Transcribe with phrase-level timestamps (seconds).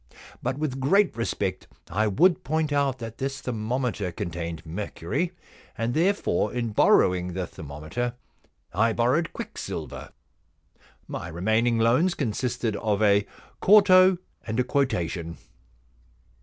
[0.41, 5.31] But with great respect I would point out that this thermometer con tained mercury,
[5.77, 8.15] and therefore in borrowing the thermometer
[8.73, 10.09] I borrowed quicksilver.
[11.07, 13.27] My remaining loans consisted of a
[13.59, 14.17] quarto
[14.47, 15.37] and a quotation.'